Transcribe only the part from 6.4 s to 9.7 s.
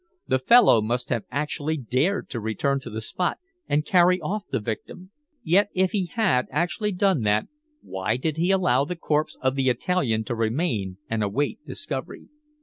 actually done that, why did he allow the corpse of the